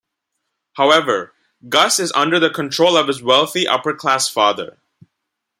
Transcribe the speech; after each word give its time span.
However, 0.77 1.35
Gus 1.69 1.99
is 1.99 2.11
under 2.13 2.39
the 2.39 2.49
control 2.49 2.97
of 2.97 3.07
his 3.07 3.21
wealthy, 3.21 3.67
upper-class 3.67 4.27
father. 4.29 4.79